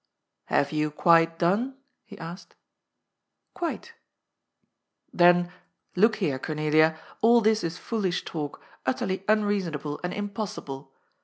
"Have 0.45 0.71
you 0.71 0.89
quite 0.89 1.37
done?" 1.37 1.77
he 2.07 2.17
asked. 2.17 2.55
«Quite." 3.53 3.93
"Then, 5.13 5.51
look 5.95 6.15
here, 6.15 6.39
Cornelia, 6.39 6.97
all 7.21 7.39
this 7.39 7.63
is 7.63 7.77
foolish 7.77 8.25
talk, 8.25 8.63
utterly 8.83 9.23
unreasonable 9.27 9.99
and 10.03 10.11
impossible. 10.11 10.91